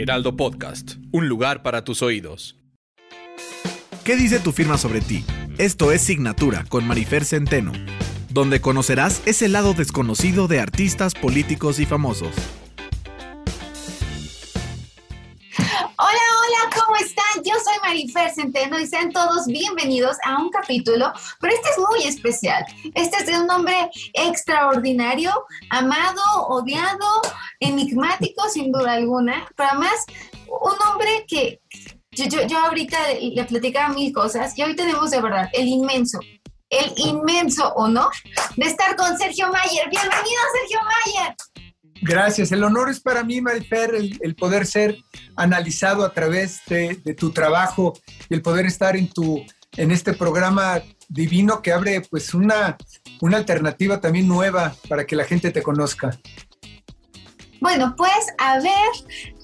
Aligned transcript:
Heraldo 0.00 0.34
Podcast, 0.34 0.92
un 1.12 1.28
lugar 1.28 1.62
para 1.62 1.84
tus 1.84 2.00
oídos. 2.00 2.56
¿Qué 4.02 4.16
dice 4.16 4.38
tu 4.38 4.50
firma 4.50 4.78
sobre 4.78 5.02
ti? 5.02 5.26
Esto 5.58 5.92
es 5.92 6.00
Signatura 6.00 6.64
con 6.70 6.88
Marifer 6.88 7.26
Centeno, 7.26 7.72
donde 8.30 8.62
conocerás 8.62 9.20
ese 9.26 9.48
lado 9.48 9.74
desconocido 9.74 10.48
de 10.48 10.58
artistas, 10.58 11.12
políticos 11.12 11.80
y 11.80 11.84
famosos. 11.84 12.34
Yo 17.44 17.54
soy 17.64 17.74
Marifer 17.82 18.30
Centeno 18.30 18.78
y 18.78 18.86
sean 18.86 19.12
todos 19.12 19.46
bienvenidos 19.46 20.16
a 20.24 20.42
un 20.42 20.50
capítulo, 20.50 21.10
pero 21.40 21.54
este 21.54 21.70
es 21.70 21.78
muy 21.78 22.02
especial. 22.06 22.64
Este 22.94 23.16
es 23.16 23.26
de 23.26 23.38
un 23.38 23.50
hombre 23.50 23.90
extraordinario, 24.12 25.32
amado, 25.70 26.20
odiado, 26.48 27.22
enigmático 27.58 28.46
sin 28.50 28.72
duda 28.72 28.92
alguna, 28.92 29.48
pero 29.56 29.70
además 29.70 30.04
un 30.48 30.74
hombre 30.88 31.24
que 31.26 31.60
yo, 32.10 32.26
yo, 32.26 32.46
yo 32.46 32.58
ahorita 32.58 32.98
le 33.20 33.44
platicaba 33.44 33.94
mil 33.94 34.12
cosas 34.12 34.56
y 34.58 34.62
hoy 34.62 34.76
tenemos 34.76 35.10
de 35.10 35.22
verdad 35.22 35.48
el 35.54 35.66
inmenso, 35.68 36.18
el 36.68 36.92
inmenso 36.96 37.72
honor 37.74 38.12
de 38.56 38.66
estar 38.66 38.96
con 38.96 39.16
Sergio 39.16 39.50
Mayer. 39.50 39.88
Bienvenido, 39.88 40.40
Sergio 40.52 40.80
Mayer. 40.84 41.34
Gracias. 42.02 42.52
El 42.52 42.64
honor 42.64 42.90
es 42.90 43.00
para 43.00 43.24
mí, 43.24 43.40
Marifer, 43.40 43.94
el, 43.94 44.34
poder 44.34 44.66
ser 44.66 44.96
analizado 45.36 46.04
a 46.04 46.12
través 46.12 46.60
de, 46.66 47.00
de, 47.04 47.14
tu 47.14 47.30
trabajo 47.30 47.92
y 48.28 48.34
el 48.34 48.42
poder 48.42 48.66
estar 48.66 48.96
en, 48.96 49.08
tu, 49.08 49.44
en 49.76 49.90
este 49.90 50.14
programa 50.14 50.82
divino 51.08 51.60
que 51.60 51.72
abre 51.72 52.00
pues 52.02 52.34
una, 52.34 52.76
una 53.20 53.36
alternativa 53.36 54.00
también 54.00 54.28
nueva 54.28 54.74
para 54.88 55.06
que 55.06 55.16
la 55.16 55.24
gente 55.24 55.50
te 55.50 55.62
conozca. 55.62 56.18
Bueno, 57.60 57.94
pues 57.96 58.26
a 58.38 58.58
ver, 58.58 58.90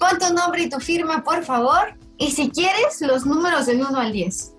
pon 0.01 0.19
tu 0.19 0.33
nombre 0.33 0.63
y 0.63 0.71
tu 0.71 0.81
firma, 0.81 1.23
por 1.23 1.45
favor. 1.45 1.99
Y 2.17 2.31
si 2.31 2.49
quieres, 2.49 3.01
los 3.03 3.27
números 3.27 3.67
del 3.67 3.83
1 3.83 3.99
al 3.99 4.13
10. 4.13 4.56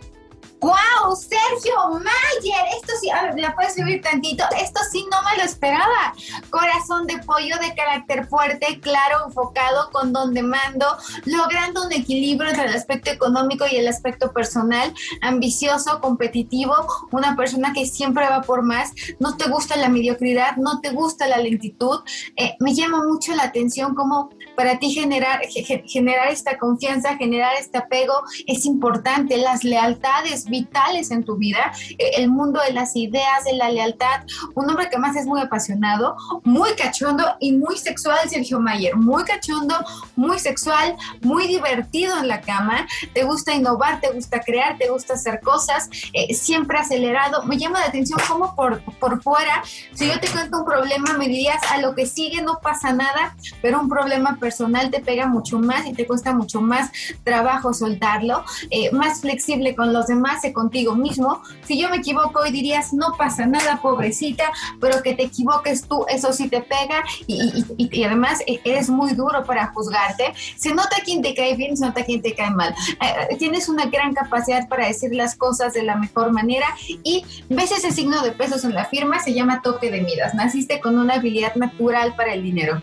¡Wow! 0.60 1.16
Sergio 1.16 1.90
Mayer, 1.90 2.66
esto 2.76 2.94
sí, 3.00 3.10
a 3.10 3.24
ver, 3.24 3.40
la 3.40 3.54
puedes 3.54 3.76
subir 3.76 4.02
tantito, 4.02 4.44
esto 4.60 4.80
sí 4.92 5.06
no 5.12 5.22
me 5.30 5.38
lo 5.38 5.44
esperaba. 5.44 6.14
Corazón 6.50 7.06
de 7.06 7.20
pollo 7.20 7.56
de 7.60 7.76
carácter 7.76 8.28
fuerte, 8.28 8.80
claro, 8.82 9.26
enfocado, 9.28 9.90
con 9.92 10.14
donde 10.14 10.42
mando, 10.42 10.86
logrando 11.26 11.86
un 11.86 11.92
equilibrio 11.92 12.50
entre 12.50 12.66
el 12.66 12.74
aspecto 12.74 13.12
económico 13.12 13.66
y 13.70 13.76
el 13.76 13.88
aspecto 13.88 14.32
personal, 14.34 14.94
ambicioso, 15.22 16.02
competitivo, 16.02 16.76
una 17.12 17.36
persona 17.36 17.72
que 17.74 17.86
siempre 17.86 18.28
va 18.28 18.42
por 18.42 18.64
más, 18.64 18.92
no 19.20 19.38
te 19.38 19.50
gusta 19.50 19.76
la 19.76 19.90
mediocridad, 19.90 20.56
no 20.58 20.82
te 20.82 20.90
gusta 20.90 21.28
la 21.28 21.38
lentitud. 21.38 22.02
Eh, 22.36 22.56
me 22.60 22.74
llama 22.74 23.04
mucho 23.04 23.36
la 23.36 23.44
atención 23.44 23.94
cómo 23.94 24.30
para 24.56 24.80
ti 24.80 24.92
generar, 24.92 25.42
generar 25.86 26.30
esta 26.30 26.58
confianza, 26.58 27.16
generar 27.18 27.54
este 27.60 27.78
apego 27.78 28.24
es 28.48 28.66
importante, 28.66 29.38
las 29.38 29.64
lealtades 29.64 30.47
vitales 30.50 31.12
en 31.12 31.24
tu 31.24 31.36
vida, 31.38 31.72
eh, 31.98 32.12
el 32.18 32.30
mundo 32.30 32.60
de 32.66 32.74
las 32.74 32.96
ideas, 32.96 33.44
de 33.46 33.54
la 33.54 33.70
lealtad, 33.70 34.22
un 34.56 34.70
hombre 34.70 34.90
que 34.90 34.98
más 34.98 35.16
es 35.16 35.26
muy 35.26 35.42
apasionado, 35.42 36.16
muy 36.44 36.74
cachondo 36.76 37.24
y 37.40 37.54
muy 37.54 37.78
sexual, 37.78 38.18
Sergio 38.30 38.60
Mayer, 38.60 38.96
muy 38.96 39.24
cachondo, 39.24 39.76
muy 40.16 40.40
sexual, 40.40 40.96
muy 41.22 41.48
divertido 41.48 42.18
en 42.18 42.28
la 42.28 42.42
cama, 42.42 42.88
te 43.14 43.24
gusta 43.24 43.54
innovar, 43.54 44.02
te 44.02 44.12
gusta 44.12 44.40
crear, 44.40 44.78
te 44.78 44.90
gusta 44.90 45.14
hacer 45.14 45.42
cosas, 45.42 45.90
eh, 46.14 46.34
siempre 46.34 46.78
acelerado, 46.78 47.44
me 47.44 47.58
llama 47.58 47.80
la 47.80 47.86
atención 47.86 48.20
cómo 48.28 48.56
por, 48.56 48.82
por 49.00 49.22
fuera, 49.22 49.64
si 49.94 50.08
yo 50.08 50.20
te 50.20 50.28
cuento 50.28 50.60
un 50.60 50.66
problema, 50.66 51.14
me 51.14 51.28
dirías, 51.28 51.62
a 51.72 51.80
lo 51.80 51.96
que 51.96 52.06
sigue 52.06 52.42
no 52.42 52.60
pasa 52.62 52.94
nada, 52.94 53.36
pero 53.62 53.80
un 53.80 53.90
problema 53.90 54.38
personal 54.40 54.90
te 54.92 55.02
pega 55.02 55.28
mucho 55.28 55.60
más 55.60 55.86
y 55.86 55.94
te 55.94 56.06
cuesta 56.06 56.34
mucho 56.34 56.62
más 56.62 56.92
trabajo 57.24 57.74
soltarlo, 57.74 58.44
eh, 58.70 58.92
más 58.92 59.22
flexible 59.22 59.76
con 59.76 59.94
los 59.94 60.08
demás, 60.08 60.37
contigo 60.54 60.96
mismo. 60.96 61.42
Si 61.66 61.80
yo 61.80 61.90
me 61.90 61.98
equivoco 61.98 62.40
hoy 62.40 62.52
dirías, 62.52 62.94
no 62.94 63.14
pasa 63.18 63.46
nada, 63.46 63.80
pobrecita, 63.82 64.52
pero 64.80 65.02
que 65.02 65.14
te 65.14 65.24
equivoques 65.24 65.88
tú, 65.88 66.06
eso 66.10 66.32
sí 66.34 66.50
te 66.50 66.62
pega 66.62 67.04
y, 67.26 67.66
y, 67.78 67.90
y 67.92 68.04
además 68.04 68.42
e, 68.48 68.60
eres 68.64 68.90
muy 68.90 69.14
duro 69.14 69.44
para 69.44 69.68
juzgarte. 69.68 70.34
Se 70.56 70.74
nota 70.74 70.98
quién 71.04 71.22
te 71.22 71.34
cae 71.34 71.56
bien, 71.56 71.76
se 71.76 71.86
nota 71.86 72.04
quién 72.06 72.22
te 72.22 72.34
cae 72.34 72.52
mal. 72.52 72.74
Eh, 73.02 73.36
tienes 73.38 73.70
una 73.70 73.86
gran 73.86 74.14
capacidad 74.14 74.68
para 74.68 74.88
decir 74.88 75.14
las 75.14 75.36
cosas 75.36 75.74
de 75.74 75.84
la 75.84 75.96
mejor 75.96 76.32
manera 76.32 76.68
y 77.04 77.24
ves 77.50 77.72
ese 77.72 77.92
signo 77.92 78.22
de 78.22 78.32
pesos 78.32 78.64
en 78.64 78.74
la 78.74 78.86
firma, 78.86 79.20
se 79.20 79.34
llama 79.34 79.62
toque 79.62 79.92
de 79.92 80.02
midas. 80.02 80.34
Naciste 80.34 80.80
con 80.80 80.98
una 80.98 81.16
habilidad 81.16 81.56
natural 81.56 82.16
para 82.16 82.34
el 82.34 82.44
dinero. 82.44 82.82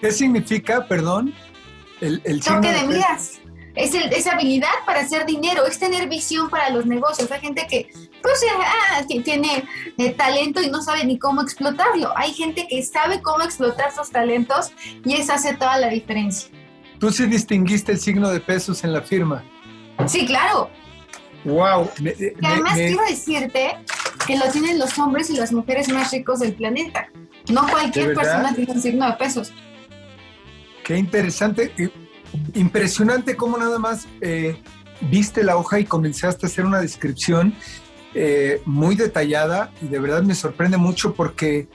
¿Qué 0.00 0.12
significa, 0.12 0.86
perdón? 0.86 1.34
El, 2.00 2.22
el 2.24 2.42
toque 2.42 2.68
de, 2.68 2.80
de 2.80 2.86
midas 2.86 3.40
es 3.82 3.94
el, 3.94 4.32
habilidad 4.32 4.68
para 4.86 5.00
hacer 5.00 5.26
dinero, 5.26 5.66
es 5.66 5.78
tener 5.78 6.08
visión 6.08 6.50
para 6.50 6.70
los 6.70 6.86
negocios. 6.86 7.30
Hay 7.30 7.40
gente 7.40 7.66
que 7.68 7.90
pues, 8.22 8.44
ah, 8.54 9.02
tiene 9.24 9.64
eh, 9.98 10.10
talento 10.10 10.62
y 10.62 10.70
no 10.70 10.82
sabe 10.82 11.04
ni 11.04 11.18
cómo 11.18 11.42
explotarlo. 11.42 12.16
Hay 12.16 12.32
gente 12.32 12.66
que 12.68 12.82
sabe 12.82 13.20
cómo 13.22 13.42
explotar 13.44 13.94
sus 13.94 14.10
talentos 14.10 14.72
y 15.04 15.14
eso 15.14 15.32
hace 15.32 15.54
toda 15.54 15.78
la 15.78 15.88
diferencia. 15.88 16.50
¿Tú 16.98 17.10
sí 17.10 17.26
distinguiste 17.26 17.92
el 17.92 17.98
signo 17.98 18.30
de 18.30 18.40
pesos 18.40 18.84
en 18.84 18.92
la 18.92 19.00
firma? 19.00 19.42
Sí, 20.06 20.26
claro. 20.26 20.70
Wow. 21.44 21.90
y 21.98 22.44
además 22.44 22.76
me... 22.76 22.86
quiero 22.88 23.04
decirte 23.08 23.78
que 24.26 24.36
lo 24.36 24.50
tienen 24.50 24.78
los 24.78 24.98
hombres 24.98 25.30
y 25.30 25.36
las 25.36 25.52
mujeres 25.52 25.88
más 25.88 26.10
ricos 26.12 26.40
del 26.40 26.54
planeta. 26.54 27.08
No 27.48 27.66
cualquier 27.68 28.14
persona 28.14 28.54
tiene 28.54 28.72
un 28.72 28.82
signo 28.82 29.06
de 29.06 29.12
pesos. 29.14 29.52
Qué 30.84 30.96
interesante 30.96 31.72
impresionante 32.54 33.36
cómo 33.36 33.58
nada 33.58 33.78
más 33.78 34.06
eh, 34.20 34.56
viste 35.10 35.42
la 35.42 35.56
hoja 35.56 35.80
y 35.80 35.84
comenzaste 35.84 36.46
a 36.46 36.48
hacer 36.48 36.64
una 36.64 36.80
descripción 36.80 37.54
eh, 38.14 38.60
muy 38.64 38.96
detallada 38.96 39.72
y 39.80 39.88
de 39.88 39.98
verdad 39.98 40.22
me 40.22 40.34
sorprende 40.34 40.76
mucho 40.76 41.14
porque 41.14 41.68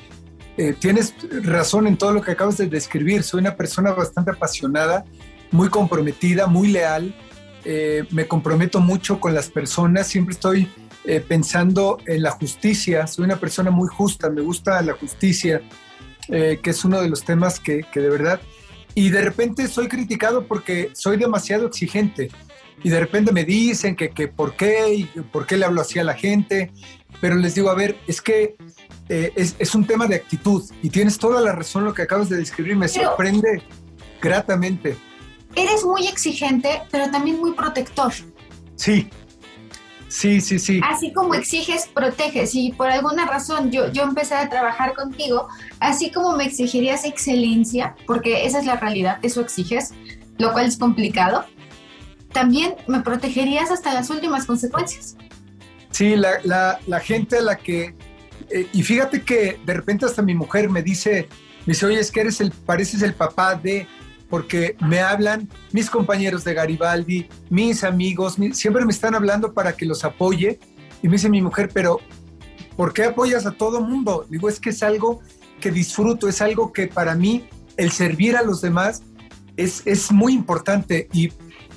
eh, 0.58 0.74
tienes 0.78 1.14
razón 1.44 1.88
en 1.88 1.98
todo 1.98 2.14
lo 2.14 2.22
que 2.22 2.32
acabas 2.32 2.58
de 2.58 2.68
describir. 2.68 3.24
Soy 3.24 3.42
una 3.42 3.56
persona 3.56 3.92
bastante 3.92 4.32
apasionada, 4.32 5.06
muy 5.52 5.70
comprometida, 5.70 6.48
muy 6.48 6.70
leal. 6.70 7.16
Me 8.12 8.28
comprometo 8.28 8.80
mucho 8.80 9.20
con 9.20 9.34
las 9.34 9.50
personas, 9.50 10.06
siempre 10.06 10.34
estoy 10.34 10.70
pensando 11.28 11.98
en 12.06 12.22
la 12.22 12.30
justicia. 12.30 13.08
Soy 13.08 13.26
una 13.26 13.38
persona 13.38 13.72
muy 13.72 13.88
justa, 13.88 14.30
me 14.30 14.42
gusta 14.42 14.80
la 14.84 14.94
justicia, 14.94 15.64
que 16.28 16.60
es 16.64 16.86
uno 16.86 17.02
de 17.02 17.10
los 17.10 17.24
temas 17.24 17.60
que 17.60 17.84
de 17.92 18.10
verdad 18.10 18.40
y 18.96 19.10
de 19.10 19.22
repente 19.22 19.68
soy 19.68 19.88
criticado 19.88 20.48
porque 20.48 20.90
soy 20.94 21.18
demasiado 21.18 21.68
exigente 21.68 22.32
y 22.82 22.90
de 22.90 23.00
repente 23.00 23.32
me 23.32 23.44
dicen 23.44 23.96
que, 23.96 24.10
que 24.10 24.28
por 24.28 24.56
qué 24.56 24.94
y 24.94 25.04
por 25.32 25.46
qué 25.46 25.58
le 25.58 25.66
hablo 25.66 25.82
así 25.82 26.00
a 26.00 26.04
la 26.04 26.14
gente, 26.14 26.72
pero 27.22 27.36
les 27.36 27.56
digo, 27.56 27.70
a 27.70 27.76
ver, 27.76 27.98
es 28.08 28.22
que 28.22 28.56
eh, 29.10 29.32
es, 29.36 29.56
es, 29.60 29.76
un 29.76 29.86
tema 29.86 30.08
de 30.08 30.16
actitud 30.16 30.64
y 30.82 30.90
tienes 30.90 31.18
toda 31.18 31.42
la 31.42 31.52
razón 31.52 31.84
lo 31.84 31.94
que 31.94 32.02
acabas 32.02 32.30
de 32.30 32.38
describir, 32.38 32.76
me 32.76 32.88
pero 32.88 33.10
sorprende 33.10 33.62
gratamente. 34.22 34.98
Eres 35.56 35.86
muy 35.86 36.08
exigente, 36.08 36.82
pero 36.92 37.10
también 37.12 37.40
muy 37.40 37.54
protector. 37.54 38.12
Sí, 38.76 39.10
Sí, 40.16 40.40
sí, 40.40 40.60
sí. 40.60 40.80
Así 40.82 41.12
como 41.12 41.36
exiges, 41.36 41.90
proteges. 41.94 42.56
Y 42.56 42.72
por 42.72 42.90
alguna 42.90 43.26
razón 43.26 43.70
yo, 43.70 43.92
yo 43.92 44.04
empecé 44.04 44.36
a 44.36 44.48
trabajar 44.48 44.94
contigo, 44.94 45.50
así 45.82 46.10
como 46.10 46.38
me 46.38 46.46
exigirías 46.46 47.04
excelencia, 47.04 47.98
porque 48.08 48.46
esa 48.46 48.60
es 48.60 48.66
la 48.66 48.78
realidad, 48.78 49.20
eso 49.24 49.42
exiges, 49.42 49.94
lo 50.38 50.54
cual 50.54 50.68
es 50.68 50.78
complicado, 50.78 51.44
también 52.32 52.76
me 52.88 53.02
protegerías 53.02 53.72
hasta 53.72 53.94
las 53.94 54.10
últimas 54.10 54.46
consecuencias. 54.46 55.18
Sí, 55.92 56.16
la, 56.16 56.40
la, 56.46 56.80
la 56.88 57.02
gente 57.02 57.40
a 57.40 57.42
la 57.42 57.58
que... 57.58 57.94
Eh, 58.50 58.70
y 58.72 58.84
fíjate 58.84 59.24
que 59.24 59.60
de 59.66 59.74
repente 59.74 60.06
hasta 60.06 60.22
mi 60.22 60.34
mujer 60.34 60.70
me 60.70 60.82
dice, 60.82 61.28
me 61.66 61.74
dice, 61.74 61.88
oye, 61.88 62.00
es 62.00 62.10
que 62.10 62.22
eres 62.22 62.40
el, 62.40 62.52
pareces 62.52 63.02
el 63.02 63.16
papá 63.16 63.56
de 63.56 63.86
porque 64.36 64.76
me 64.82 65.00
hablan 65.00 65.48
mis 65.72 65.90
compañeros 65.90 66.44
de 66.44 66.54
Garibaldi, 66.54 67.30
mis 67.50 67.86
amigos, 67.86 68.38
mi, 68.38 68.54
siempre 68.54 68.84
me 68.84 68.92
están 68.92 69.16
hablando 69.16 69.54
para 69.54 69.78
que 69.78 69.86
los 69.86 70.04
apoye. 70.04 70.60
Y 71.02 71.08
me 71.08 71.14
dice 71.14 71.30
mi 71.30 71.42
mujer, 71.42 71.70
pero 71.74 72.02
¿por 72.76 72.92
qué 72.92 73.06
apoyas 73.06 73.46
a 73.46 73.52
todo 73.52 73.80
mundo? 73.80 74.26
Digo, 74.30 74.50
es 74.50 74.60
que 74.60 74.72
es 74.72 74.84
algo 74.84 75.22
que 75.62 75.72
disfruto, 75.72 76.28
es 76.28 76.42
algo 76.42 76.74
que 76.74 76.88
para 76.88 77.16
mí 77.16 77.48
el 77.78 77.94
servir 77.94 78.36
a 78.36 78.44
los 78.44 78.60
demás 78.60 79.04
es, 79.56 79.84
es 79.86 80.12
muy 80.12 80.34
importante 80.34 81.08
y, 81.14 81.32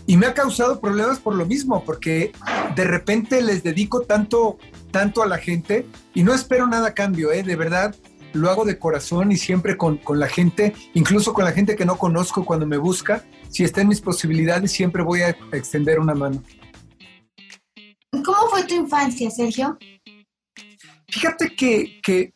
y, 0.08 0.16
me 0.16 0.26
ha 0.26 0.34
causado 0.34 0.80
problemas 0.80 1.20
por 1.20 1.36
lo 1.36 1.46
mismo, 1.46 1.84
porque 1.84 2.32
de 2.74 2.82
repente 2.82 3.40
les 3.40 3.62
dedico 3.62 4.00
tanto, 4.00 4.58
tanto 4.90 5.22
a 5.22 5.28
la 5.28 5.38
gente 5.38 5.86
y 6.12 6.24
no 6.24 6.34
espero 6.34 6.66
nada 6.66 6.88
a 6.88 6.94
cambio, 6.94 7.30
¿eh? 7.30 7.44
de 7.44 7.54
verdad. 7.54 7.94
Lo 8.32 8.50
hago 8.50 8.64
de 8.64 8.78
corazón 8.78 9.32
y 9.32 9.36
siempre 9.36 9.76
con, 9.76 9.98
con 9.98 10.18
la 10.18 10.28
gente, 10.28 10.74
incluso 10.94 11.32
con 11.32 11.44
la 11.44 11.52
gente 11.52 11.76
que 11.76 11.84
no 11.84 11.96
conozco 11.96 12.44
cuando 12.44 12.66
me 12.66 12.76
busca. 12.76 13.24
Si 13.50 13.64
está 13.64 13.80
en 13.80 13.88
mis 13.88 14.00
posibilidades, 14.00 14.72
siempre 14.72 15.02
voy 15.02 15.22
a 15.22 15.30
extender 15.52 15.98
una 15.98 16.14
mano. 16.14 16.42
¿Cómo 18.10 18.48
fue 18.50 18.64
tu 18.64 18.74
infancia, 18.74 19.30
Sergio? 19.30 19.78
Fíjate 21.08 21.54
que, 21.54 22.00
que 22.02 22.32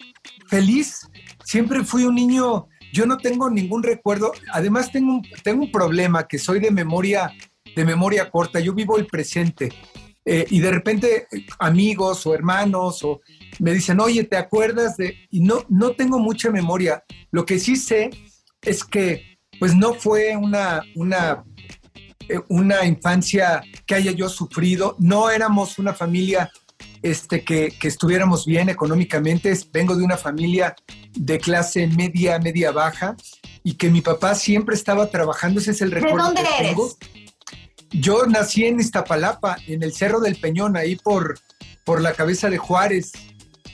feliz, 0.48 1.06
siempre 1.44 1.84
fui 1.84 2.04
un 2.04 2.14
niño, 2.14 2.66
yo 2.92 3.06
no 3.06 3.18
tengo 3.18 3.50
ningún 3.50 3.82
recuerdo, 3.82 4.32
además 4.52 4.92
tengo 4.92 5.14
un, 5.14 5.22
tengo 5.42 5.64
un 5.64 5.72
problema, 5.72 6.26
que 6.26 6.38
soy 6.38 6.60
de 6.60 6.70
memoria, 6.70 7.32
de 7.74 7.84
memoria 7.84 8.30
corta, 8.30 8.60
yo 8.60 8.74
vivo 8.74 8.98
el 8.98 9.06
presente. 9.06 9.70
Eh, 10.24 10.46
y 10.50 10.60
de 10.60 10.70
repente 10.70 11.26
amigos 11.58 12.26
o 12.26 12.34
hermanos 12.34 13.02
o 13.02 13.20
me 13.58 13.72
dicen, 13.72 13.98
oye, 14.00 14.24
¿te 14.24 14.36
acuerdas 14.36 14.96
de...? 14.96 15.16
Y 15.30 15.40
no, 15.40 15.64
no 15.69 15.92
tengo 15.92 16.19
mucha 16.19 16.50
memoria. 16.50 17.02
Lo 17.30 17.44
que 17.44 17.58
sí 17.58 17.76
sé 17.76 18.10
es 18.60 18.84
que 18.84 19.38
pues 19.58 19.74
no 19.74 19.94
fue 19.94 20.36
una, 20.36 20.82
una, 20.94 21.44
eh, 22.28 22.40
una 22.48 22.84
infancia 22.84 23.62
que 23.86 23.94
haya 23.94 24.12
yo 24.12 24.28
sufrido, 24.28 24.96
no 24.98 25.30
éramos 25.30 25.78
una 25.78 25.94
familia 25.94 26.50
este, 27.02 27.44
que, 27.44 27.70
que, 27.78 27.88
estuviéramos 27.88 28.46
bien 28.46 28.69
económicamente. 28.69 29.56
Vengo 29.72 29.96
de 29.96 30.04
una 30.04 30.16
familia 30.16 30.74
de 31.12 31.38
clase 31.38 31.86
media, 31.86 32.38
media 32.38 32.70
baja 32.72 33.16
y 33.64 33.74
que 33.74 33.90
mi 33.90 34.00
papá 34.00 34.34
siempre 34.34 34.74
estaba 34.74 35.10
trabajando. 35.10 35.60
Ese 35.60 35.72
es 35.72 35.82
el 35.82 35.90
recuerdo 35.90 36.16
¿De 36.16 36.22
dónde 36.22 36.42
que 36.42 36.48
eres? 36.58 36.70
tengo. 36.70 36.90
Yo 37.92 38.26
nací 38.26 38.64
en 38.64 38.80
Iztapalapa, 38.80 39.58
en 39.66 39.82
el 39.82 39.92
Cerro 39.92 40.20
del 40.20 40.36
Peñón, 40.36 40.76
ahí 40.76 40.96
por, 40.96 41.38
por 41.84 42.00
la 42.00 42.14
cabeza 42.14 42.48
de 42.48 42.58
Juárez, 42.58 43.12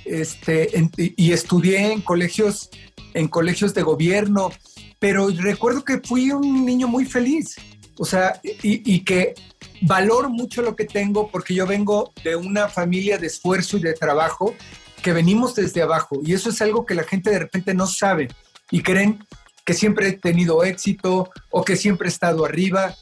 este, 0.05 0.71
y 0.97 1.33
estudié 1.33 1.93
en 1.93 2.01
colegios, 2.01 2.71
en 3.15 3.29
colegios 3.29 3.75
de 3.75 3.83
gobierno, 3.83 4.51
pero 4.99 5.29
recuerdo 5.29 5.85
que 5.85 6.01
fui 6.01 6.31
un 6.33 6.65
niño 6.65 6.89
muy 6.89 7.05
feliz, 7.05 7.57
o 7.99 8.05
sea, 8.05 8.41
y, 8.43 8.95
y 8.95 9.05
que 9.05 9.35
valoro 9.83 10.29
mucho 10.31 10.63
lo 10.63 10.75
que 10.75 10.85
tengo 10.85 11.31
porque 11.31 11.55
yo 11.55 11.67
vengo 11.67 12.13
de 12.25 12.37
una 12.37 12.69
familia 12.69 13.19
de 13.19 13.29
esfuerzo 13.29 13.77
y 13.77 13.81
de 13.81 13.95
trabajo 13.95 14.55
que 15.03 15.13
venimos 15.13 15.55
desde 15.55 15.83
abajo. 15.83 16.21
Y 16.25 16.35
eso 16.35 16.51
es 16.51 16.61
algo 16.61 16.85
que 16.85 16.95
la 16.95 17.05
gente 17.05 17.31
de 17.31 17.39
repente 17.39 17.75
no 17.75 17.87
sabe 17.87 18.29
y 18.71 18.83
creen 18.83 19.25
que 19.65 19.75
siempre 19.75 20.09
he 20.09 20.13
tenido 20.13 20.65
éxito 20.65 21.31
o 21.51 21.65
que 21.65 21.77
siempre 21.77 22.09
he 22.09 22.11
estado 22.11 22.45
arriba 22.45 22.97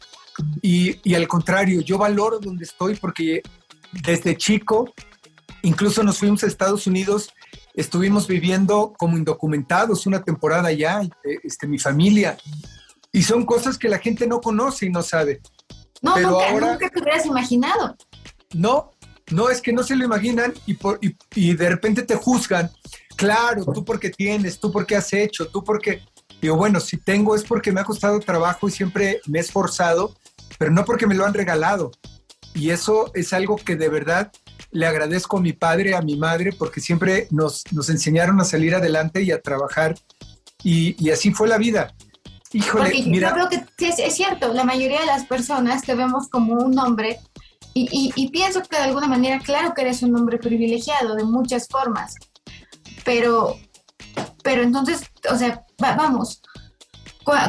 y, 0.63 1.01
y 1.09 1.15
al 1.15 1.29
contrario, 1.29 1.81
yo 1.81 1.99
valoro 1.99 2.39
donde 2.39 2.65
estoy 2.65 2.97
porque 2.97 3.43
desde 3.93 4.37
chico, 4.37 4.93
incluso 5.63 6.03
nos 6.03 6.19
fuimos 6.19 6.43
a 6.43 6.47
Estados 6.47 6.87
Unidos, 6.87 7.33
estuvimos 7.75 8.27
viviendo 8.27 8.95
como 8.99 9.17
indocumentados 9.17 10.07
una 10.07 10.23
temporada 10.23 10.73
ya, 10.73 11.03
este, 11.43 11.67
mi 11.67 11.79
familia, 11.79 12.37
y 13.13 13.23
son 13.23 13.45
cosas 13.45 13.79
que 13.79 13.89
la 13.89 13.99
gente 13.99 14.27
no 14.27 14.41
conoce 14.41 14.87
y 14.87 14.91
no 14.91 15.03
sabe. 15.03 15.41
No, 16.03 16.15
Pero 16.15 16.31
nunca, 16.31 16.51
ahora, 16.51 16.73
nunca 16.73 16.89
te 16.89 17.01
hubieras 17.01 17.27
imaginado. 17.27 17.97
No, 18.55 18.91
no, 19.31 19.49
es 19.49 19.61
que 19.61 19.73
no 19.73 19.83
se 19.83 19.97
lo 19.97 20.05
imaginan 20.05 20.53
y, 20.67 20.75
por, 20.75 20.99
y, 21.03 21.17
y, 21.35 21.55
de 21.55 21.69
repente 21.69 22.03
te 22.03 22.17
juzgan. 22.17 22.71
Claro, 23.17 23.65
tú 23.65 23.85
porque 23.85 24.11
tienes, 24.11 24.61
tú 24.61 24.71
porque 24.71 24.97
has 24.97 25.13
hecho, 25.13 25.49
tú 25.49 25.65
porque... 25.65 26.03
Digo, 26.41 26.57
bueno, 26.57 26.81
si 26.81 26.99
tengo 26.99 27.35
es 27.35 27.43
porque 27.43 27.73
me 27.73 27.81
ha 27.81 27.85
costado 27.85 28.21
trabajo 28.21 28.69
y 28.69 28.71
siempre 28.71 29.23
me 29.27 29.39
he 29.39 29.41
esforzado, 29.41 30.15
pero 30.59 30.71
no 30.71 30.85
porque 30.85 31.07
me 31.07 31.15
lo 31.15 31.25
han 31.25 31.35
regalado. 31.35 31.91
Y 32.55 32.71
eso 32.71 33.11
es 33.15 33.33
algo 33.33 33.57
que 33.57 33.77
de 33.77 33.89
verdad 33.89 34.33
le 34.71 34.87
agradezco 34.87 35.39
a 35.39 35.41
mi 35.41 35.53
padre, 35.53 35.95
a 35.95 36.03
mi 36.03 36.17
madre, 36.17 36.53
porque 36.53 36.81
siempre 36.81 37.29
nos, 37.31 37.65
nos 37.73 37.91
enseñaron 37.91 38.41
a 38.41 38.45
salir 38.45 38.75
adelante 38.75 39.23
y 39.23 39.31
a 39.31 39.41
trabajar. 39.41 39.95
Y, 40.63 40.97
y 41.05 41.11
así 41.11 41.33
fue 41.33 41.49
la 41.49 41.59
vida. 41.59 41.95
Híjole, 42.53 42.85
porque 42.85 43.03
mira. 43.05 43.29
Yo 43.31 43.49
creo 43.49 43.67
que 43.77 43.89
es, 43.89 43.99
es, 43.99 44.15
cierto, 44.15 44.53
la 44.53 44.65
mayoría 44.65 45.01
de 45.01 45.07
las 45.07 45.27
personas 45.27 45.83
te 45.83 45.95
vemos 45.95 46.29
como 46.29 46.55
un 46.55 46.79
hombre 46.79 47.21
y, 47.75 47.89
y, 47.93 48.11
y, 48.17 48.31
pienso 48.31 48.63
que 48.63 48.75
de 48.75 48.85
alguna 48.85 49.07
manera, 49.07 49.39
claro 49.39 49.75
que 49.75 49.83
eres 49.83 50.03
un 50.03 50.17
hombre 50.17 50.39
privilegiado 50.39 51.15
de 51.15 51.25
muchas 51.25 51.69
formas, 51.69 52.15
pero, 53.05 53.59
pero 54.43 54.63
entonces, 54.63 55.03
o 55.31 55.37
sea, 55.37 55.63
va, 55.83 55.95
vamos. 55.95 56.41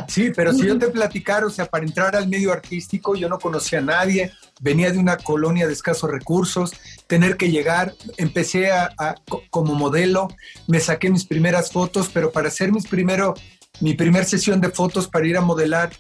Sí, 0.07 0.31
pero 0.35 0.53
si 0.53 0.65
yo 0.65 0.77
te 0.77 0.87
platicara, 0.87 1.45
o 1.45 1.49
sea, 1.49 1.65
para 1.65 1.85
entrar 1.85 2.15
al 2.15 2.27
medio 2.27 2.51
artístico 2.51 3.15
yo 3.15 3.29
no 3.29 3.37
conocía 3.37 3.79
a 3.79 3.83
nadie, 3.83 4.31
venía 4.59 4.91
de 4.91 4.97
una 4.97 5.17
colonia 5.17 5.67
de 5.67 5.73
escasos 5.73 6.09
recursos, 6.09 6.71
tener 7.05 7.37
que 7.37 7.51
llegar, 7.51 7.93
empecé 8.17 8.71
a, 8.71 8.89
a, 8.97 9.15
como 9.49 9.75
modelo, 9.75 10.29
me 10.67 10.79
saqué 10.79 11.09
mis 11.09 11.25
primeras 11.25 11.71
fotos, 11.71 12.09
pero 12.11 12.31
para 12.31 12.47
hacer 12.47 12.71
mis 12.71 12.87
primero, 12.87 13.35
mi 13.79 13.93
primer 13.93 14.25
sesión 14.25 14.61
de 14.61 14.69
fotos 14.69 15.07
para 15.07 15.27
ir 15.27 15.37
a 15.37 15.41
modelar, 15.41 15.91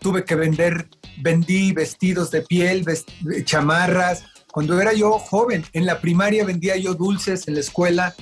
tuve 0.00 0.24
que 0.24 0.34
vender, 0.34 0.88
vendí 1.18 1.72
vestidos 1.72 2.30
de 2.30 2.42
piel, 2.42 2.84
vest 2.84 3.08
chamarras. 3.44 4.24
Cuando 4.52 4.80
era 4.80 4.92
yo 4.92 5.18
joven, 5.18 5.64
en 5.72 5.84
la 5.84 6.00
primaria 6.00 6.44
vendía 6.44 6.76
yo 6.76 6.94
dulces 6.94 7.48
en 7.48 7.54
la 7.54 7.60
escuela, 7.60 8.14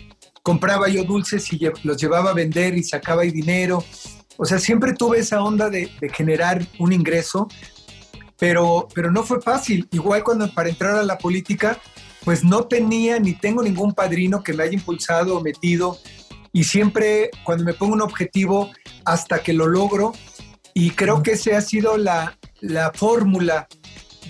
compraba 0.43 0.89
yo 0.89 1.05
dulces 1.05 1.53
y 1.53 1.61
los 1.83 1.97
llevaba 1.97 2.31
a 2.31 2.35
vender 2.35 2.77
y 2.77 2.83
sacaba 2.83 3.23
ahí 3.23 3.31
dinero. 3.31 3.85
O 4.37 4.45
sea, 4.45 4.59
siempre 4.59 4.93
tuve 4.93 5.19
esa 5.19 5.43
onda 5.43 5.71
de, 5.71 5.91
de 6.01 6.09
generar 6.09 6.67
un 6.79 6.93
ingreso, 6.93 7.49
pero, 8.39 8.89
pero 8.95 9.11
no 9.11 9.23
fue 9.23 9.41
fácil. 9.41 9.89
Igual 9.93 10.25
cuando 10.25 10.53
para 10.53 10.69
entrar 10.69 10.97
a 10.97 11.03
la 11.03 11.19
política, 11.19 11.79
pues 12.25 12.43
no 12.43 12.65
tenía 12.65 13.19
ni 13.19 13.35
tengo 13.35 13.63
ningún 13.63 13.93
padrino 13.93 14.43
que 14.43 14.53
me 14.53 14.65
haya 14.65 14.75
impulsado 14.75 15.37
o 15.37 15.43
metido. 15.43 15.99
Y 16.53 16.65
siempre 16.65 17.31
cuando 17.45 17.65
me 17.65 17.75
pongo 17.75 17.95
un 17.95 18.03
objetivo, 18.03 18.71
hasta 19.05 19.43
que 19.43 19.53
lo 19.53 19.67
logro, 19.67 20.13
y 20.73 20.91
creo 20.91 21.23
que 21.23 21.33
esa 21.33 21.57
ha 21.57 21.61
sido 21.61 21.97
la, 21.97 22.37
la 22.61 22.93
fórmula 22.93 23.69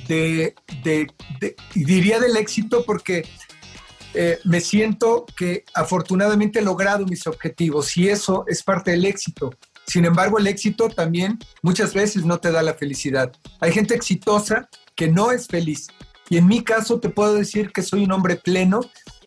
de, 0.09 0.55
de, 0.83 1.06
de, 1.41 1.56
diría 1.75 2.21
del 2.21 2.37
éxito, 2.37 2.85
porque 2.85 3.27
eh, 4.12 4.39
me 4.45 4.61
siento 4.61 5.25
que 5.37 5.65
afortunadamente 5.75 6.59
he 6.59 6.62
logrado 6.62 7.06
mis 7.06 7.27
objetivos 7.27 7.97
y 7.97 8.09
eso 8.09 8.45
es 8.47 8.62
parte 8.62 8.91
del 8.91 9.06
éxito. 9.06 9.51
Sin 9.87 10.05
embargo, 10.05 10.39
el 10.39 10.47
éxito 10.47 10.89
también 10.89 11.39
muchas 11.63 11.94
veces 11.94 12.25
no 12.25 12.39
te 12.39 12.51
da 12.51 12.63
la 12.63 12.75
felicidad. 12.75 13.32
Hay 13.61 13.73
gente 13.73 13.94
exitosa 13.94 14.69
que 14.94 15.08
no 15.08 15.31
es 15.31 15.47
feliz. 15.47 15.89
Y 16.31 16.39
en 16.39 16.47
mi 16.47 16.63
caso 16.63 17.01
te 17.01 17.11
puedo 17.11 17.35
decir 17.35 17.70
que 17.73 17.82
soy 17.82 18.05
un 18.05 18.13
hombre 18.13 18.37
pleno 18.37 18.81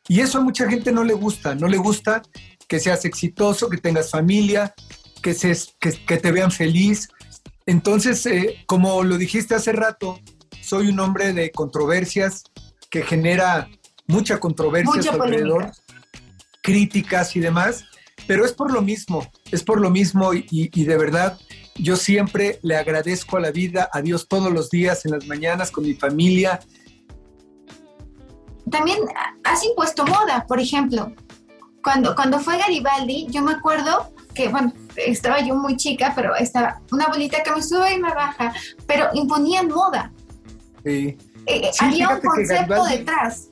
y 0.08 0.22
eso 0.22 0.40
a 0.40 0.42
mucha 0.42 0.70
gente 0.70 0.92
no 0.92 1.04
le 1.04 1.14
gusta. 1.14 1.56
No 1.56 1.68
le 1.68 1.78
gusta 1.78 2.22
que 2.68 2.80
seas 2.80 3.06
exitoso, 3.06 3.70
que 3.70 3.78
tengas 3.78 4.10
familia, 4.10 4.74
que, 5.22 5.34
se, 5.34 5.56
que, 5.80 5.92
que 5.92 6.18
te 6.18 6.32
vean 6.32 6.52
feliz. 6.52 7.10
Entonces, 7.66 8.26
eh, 8.26 8.64
como 8.66 9.04
lo 9.04 9.18
dijiste 9.18 9.56
hace 9.56 9.74
rato, 9.74 10.20
soy 10.62 10.88
un 10.88 11.00
hombre 11.00 11.34
de 11.34 11.52
controversias 11.52 12.44
que 12.90 13.04
genera 13.04 13.70
mucha 14.08 14.40
controversia 14.40 14.94
mucha 14.94 15.12
alrededor, 15.12 15.72
críticas 16.64 17.36
y 17.36 17.40
demás, 17.40 17.86
pero 18.26 18.46
es 18.46 18.54
por 18.54 18.72
lo 18.72 18.82
mismo, 18.82 19.26
es 19.52 19.64
por 19.64 19.80
lo 19.80 19.90
mismo 19.90 20.34
y, 20.34 20.70
de 20.70 20.98
verdad 20.98 21.40
yo 21.76 21.96
siempre 21.96 22.60
le 22.64 22.76
agradezco 22.76 23.38
a 23.38 23.40
la 23.40 23.52
vida, 23.52 23.90
a 23.94 24.02
Dios 24.02 24.28
todos 24.28 24.52
los 24.52 24.70
días, 24.72 25.06
en 25.06 25.12
las 25.12 25.28
mañanas, 25.28 25.70
con 25.70 25.84
mi 25.84 25.94
familia. 25.94 26.60
También 28.72 29.00
has 29.44 29.64
impuesto 29.64 30.04
moda, 30.06 30.46
por 30.48 30.60
ejemplo. 30.60 31.14
Cuando, 31.84 32.16
cuando 32.16 32.40
fue 32.40 32.58
Garibaldi, 32.58 33.28
yo 33.30 33.44
me 33.44 33.52
acuerdo 33.52 34.12
que, 34.34 34.50
bueno, 34.50 34.74
estaba 34.96 35.40
yo 35.42 35.56
muy 35.56 35.78
chica, 35.78 36.14
pero 36.16 36.36
estaba 36.36 36.82
una 36.92 37.08
bolita 37.08 37.44
que 37.44 37.52
me 37.52 37.62
sube 37.62 37.94
y 37.94 38.00
me 38.00 38.14
baja, 38.14 38.54
pero 38.88 39.10
imponían 39.14 39.68
moda. 39.68 40.12
Sí. 40.84 41.16
Eh, 41.46 41.70
sí 41.72 41.86
había 41.86 42.10
un 42.10 42.22
concepto 42.22 42.54
Garibaldi, 42.56 42.98
detrás. 42.98 43.50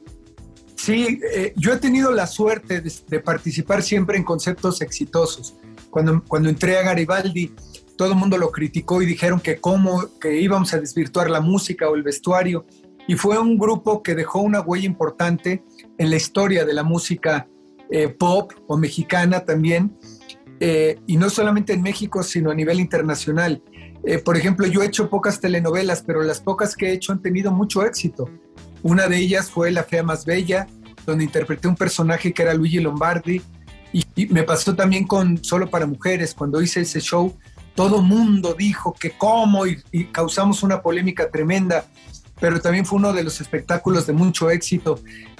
Sí, 0.75 1.19
eh, 1.33 1.53
yo 1.55 1.73
he 1.73 1.77
tenido 1.77 2.11
la 2.11 2.27
suerte 2.27 2.81
de, 2.81 2.91
de, 3.07 3.19
participar 3.19 3.81
siempre 3.81 4.17
en 4.17 4.23
conceptos 4.23 4.81
exitosos. 4.81 5.55
Cuando, 5.95 6.21
cuando 6.27 6.49
entré 6.49 6.77
a 6.77 6.81
Garibaldi, 6.81 7.53
todo 7.97 8.09
el 8.09 8.15
mundo 8.15 8.37
lo 8.37 8.51
criticó 8.51 9.01
y 9.01 9.05
dijeron 9.05 9.39
que 9.39 9.61
cómo, 9.61 10.09
que 10.19 10.41
íbamos 10.41 10.73
a 10.73 10.79
desvirtuar 10.81 11.29
la 11.29 11.39
música 11.39 11.87
o 11.87 11.95
el 11.95 12.03
vestuario. 12.03 12.65
Y 13.07 13.15
fue 13.15 13.39
un 13.39 13.57
grupo 13.57 14.03
que 14.03 14.13
dejó 14.13 14.39
una 14.41 14.59
huella 14.59 14.87
importante 14.87 15.63
en 15.97 16.09
la 16.09 16.17
historia 16.17 16.65
de 16.65 16.73
la 16.73 16.83
música 16.83 17.47
eh, 17.89 18.09
pop 18.09 18.51
o 18.67 18.75
mexicana 18.75 19.45
también. 19.45 19.97
Eh, 20.59 20.99
y 21.07 21.15
no 21.15 21.29
solamente 21.29 21.71
en 21.71 21.81
México, 21.81 22.23
sino 22.23 22.51
a 22.51 22.55
nivel 22.55 22.81
internacional. 22.81 23.63
Eh, 24.03 24.17
por 24.17 24.35
ejemplo, 24.35 24.67
yo 24.67 24.83
he 24.83 24.87
hecho 24.87 25.09
pocas 25.09 25.39
telenovelas, 25.39 26.03
pero 26.05 26.23
las 26.23 26.41
pocas 26.41 26.75
que 26.75 26.87
he 26.87 26.91
hecho 26.91 27.13
han 27.13 27.21
tenido 27.21 27.53
mucho 27.53 27.85
éxito. 27.85 28.29
Una 28.83 29.07
de 29.07 29.15
ellas 29.15 29.49
fue 29.49 29.71
La 29.71 29.85
Fea 29.85 30.03
Más 30.03 30.25
Bella, 30.25 30.67
donde 31.05 31.23
interpreté 31.23 31.69
un 31.69 31.77
personaje 31.77 32.33
que 32.33 32.41
era 32.43 32.53
Luigi 32.53 32.81
Lombardi. 32.81 33.41
Y, 33.95 34.25
me 34.27 34.43
pasó 34.43 34.75
también 34.75 35.07
con 35.07 35.41
Solo 35.41 35.69
para 35.69 35.85
Mujeres, 35.85 36.33
cuando 36.33 36.61
hice 36.61 36.81
ese 36.81 36.99
show, 36.99 37.33
todo 37.75 38.01
mundo 38.01 38.53
dijo 38.53 38.93
que 38.93 39.11
cómo 39.11 39.65
y, 39.65 39.77
causamos 40.11 40.63
una 40.63 40.81
polémica 40.81 41.29
tremenda, 41.29 41.85
pero 42.41 42.59
también 42.59 42.85
fue 42.85 42.97
uno 42.97 43.13
de 43.13 43.23
los 43.23 43.39
espectáculos 43.39 44.05
de 44.05 44.11
mucho 44.11 44.49
éxito. 44.49 44.99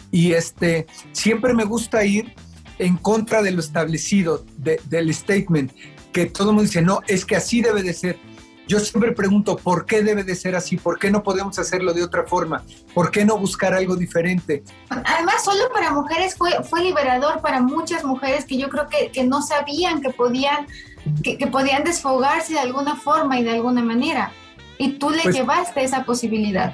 Y 0.10 0.32
este, 0.32 0.88
siempre 1.12 1.54
me 1.54 1.66
gusta 1.66 2.06
ir 2.06 2.34
en 2.80 2.96
contra 2.96 3.42
de 3.42 3.52
lo 3.52 3.60
establecido, 3.60 4.46
de- 4.58 4.80
del 4.86 5.14
statement, 5.14 5.74
que 6.14 6.28
todo 6.28 6.52
el 6.52 6.56
mundo 6.56 6.68
dice, 6.70 6.82
no, 6.82 7.02
es 7.08 7.26
que 7.26 7.36
así 7.36 7.62
debe 7.62 7.84
de 7.84 7.94
ser. 7.94 8.18
Yo 8.68 8.80
siempre 8.80 9.12
pregunto, 9.12 9.58
¿por 9.58 9.86
qué 9.86 10.02
debe 10.02 10.24
de 10.24 10.36
ser 10.36 10.56
así? 10.56 10.78
¿Por 10.78 10.98
qué 10.98 11.12
no 11.12 11.22
podemos 11.22 11.60
hacerlo 11.60 11.94
de 11.94 12.04
otra 12.04 12.24
forma? 12.24 12.64
¿Por 12.94 13.12
qué 13.12 13.24
no 13.24 13.38
buscar 13.38 13.74
algo 13.74 13.96
diferente? 13.96 14.64
Además, 14.90 15.44
solo 15.44 15.72
para 15.72 15.92
mujeres 15.92 16.36
fue, 16.36 16.52
fue 16.64 16.82
liberador 16.82 17.42
para 17.42 17.62
muchas 17.62 18.04
mujeres 18.04 18.46
que 18.46 18.58
yo 18.58 18.70
creo 18.70 18.88
que, 18.88 19.12
que 19.12 19.24
no 19.24 19.42
sabían 19.44 20.02
que 20.02 20.10
podían, 20.10 20.66
que, 21.24 21.38
que 21.38 21.48
podían 21.48 21.84
desfogarse 21.84 22.54
de 22.54 22.60
alguna 22.60 22.96
forma 22.96 23.40
y 23.40 23.44
de 23.44 23.52
alguna 23.52 23.84
manera. 23.84 24.32
Y 24.80 24.94
tú 24.94 25.12
le 25.12 25.22
Pues- 25.24 25.36
llevaste 25.36 25.84
esa 25.84 26.04
posibilidad. 26.04 26.74